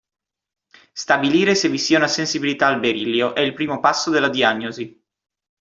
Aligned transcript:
Stabilire 0.93 1.53
se 1.55 1.67
vi 1.69 1.77
sia 1.77 1.97
una 1.99 2.07
sensibilità 2.07 2.65
al 2.65 2.79
berillio 2.79 3.35
è 3.35 3.41
il 3.41 3.53
primo 3.53 3.79
passo 3.79 4.09
nella 4.09 4.29
diagnosi. 4.29 4.99